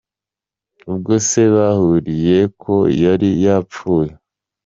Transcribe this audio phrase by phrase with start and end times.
[0.91, 4.11] Ubwo se bahuriyehe ko yari yapfuye?